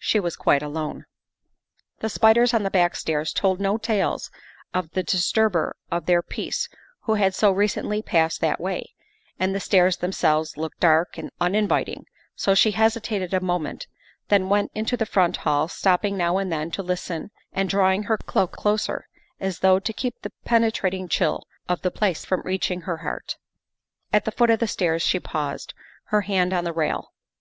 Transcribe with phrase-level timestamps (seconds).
[0.00, 1.04] She was quite alone.
[2.00, 4.32] The spiders on the back stairs told no tales
[4.74, 6.68] of the dis turber of their peace
[7.02, 8.94] who had so recently passed that way,
[9.38, 12.02] and the stairs themselves looked dark and unin viting,
[12.34, 13.86] so she hesitated a moment,
[14.26, 18.16] then went into the front hall, stopping now and then to listen and drawing her
[18.18, 19.06] cloak closer,
[19.38, 23.36] as though to keep the penetrating chill of the place from reaching her heart.
[24.12, 25.74] At the foot of the stairs she paused,
[26.06, 27.12] her hand on the rail.